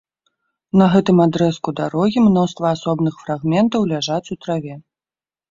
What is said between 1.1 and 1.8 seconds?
адрэзку